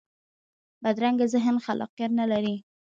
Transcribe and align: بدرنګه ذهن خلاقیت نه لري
بدرنګه 0.83 1.25
ذهن 1.33 1.55
خلاقیت 1.65 2.11
نه 2.19 2.25
لري 2.31 2.55